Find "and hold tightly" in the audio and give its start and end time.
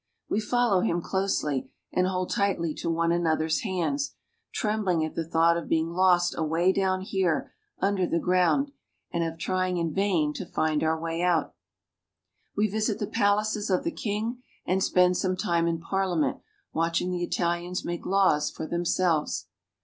1.93-2.73